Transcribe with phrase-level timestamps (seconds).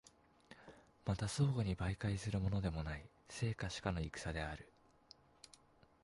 [1.05, 4.67] また相互に媒介するのでもない、生か死かの戦である。